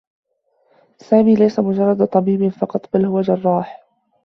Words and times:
سامي 0.97 1.35
ليس 1.35 1.59
مجرّد 1.59 2.07
طبيب 2.07 2.49
فقط، 2.49 2.93
بل 2.93 3.05
هو 3.05 3.21
جرّاح. 3.21 3.81